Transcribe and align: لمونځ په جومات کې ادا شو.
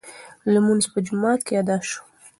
لمونځ 0.53 0.83
په 0.93 0.99
جومات 1.07 1.39
کې 1.47 1.53
ادا 1.61 1.77
شو. 1.89 2.01